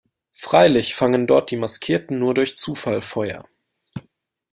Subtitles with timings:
[0.33, 3.45] Freilich fangen dort die Maskierten nur durch Zufall Feuer.